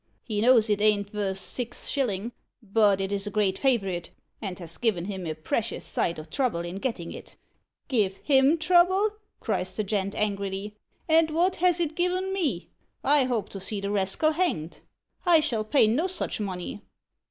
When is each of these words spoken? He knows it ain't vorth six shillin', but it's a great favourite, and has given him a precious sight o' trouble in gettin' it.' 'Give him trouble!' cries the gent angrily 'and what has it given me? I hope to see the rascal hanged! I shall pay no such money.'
He 0.23 0.41
knows 0.41 0.67
it 0.67 0.81
ain't 0.81 1.11
vorth 1.11 1.37
six 1.37 1.87
shillin', 1.87 2.31
but 2.63 2.99
it's 2.99 3.27
a 3.27 3.29
great 3.29 3.59
favourite, 3.59 4.09
and 4.41 4.57
has 4.57 4.77
given 4.79 5.05
him 5.05 5.27
a 5.27 5.35
precious 5.35 5.85
sight 5.85 6.17
o' 6.17 6.23
trouble 6.23 6.61
in 6.61 6.77
gettin' 6.77 7.11
it.' 7.11 7.35
'Give 7.87 8.17
him 8.23 8.57
trouble!' 8.57 9.11
cries 9.39 9.75
the 9.75 9.83
gent 9.83 10.15
angrily 10.15 10.75
'and 11.07 11.29
what 11.29 11.57
has 11.57 11.79
it 11.79 11.93
given 11.93 12.33
me? 12.33 12.69
I 13.03 13.25
hope 13.25 13.49
to 13.49 13.59
see 13.59 13.79
the 13.79 13.91
rascal 13.91 14.31
hanged! 14.31 14.79
I 15.23 15.39
shall 15.39 15.63
pay 15.63 15.85
no 15.85 16.07
such 16.07 16.39
money.' 16.39 16.81